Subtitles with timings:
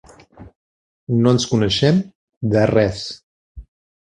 [1.17, 2.01] No ens coneixem
[2.55, 3.05] de res.